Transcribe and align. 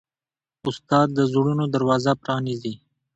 استاد 0.67 1.07
د 1.17 1.19
زړونو 1.31 1.65
دروازه 1.75 2.11
پرانیزي. 2.23 2.73